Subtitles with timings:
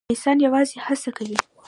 [0.11, 1.37] انسان یوازې هڅه کوي